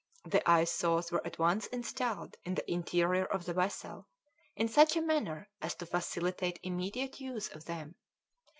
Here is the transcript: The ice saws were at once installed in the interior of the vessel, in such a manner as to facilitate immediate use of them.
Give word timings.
The 0.25 0.41
ice 0.49 0.71
saws 0.71 1.11
were 1.11 1.23
at 1.27 1.37
once 1.37 1.67
installed 1.67 2.35
in 2.43 2.55
the 2.55 2.71
interior 2.71 3.25
of 3.25 3.45
the 3.45 3.53
vessel, 3.53 4.07
in 4.55 4.67
such 4.67 4.95
a 4.95 4.99
manner 5.03 5.47
as 5.61 5.75
to 5.75 5.85
facilitate 5.85 6.59
immediate 6.63 7.19
use 7.19 7.49
of 7.49 7.65
them. 7.65 7.93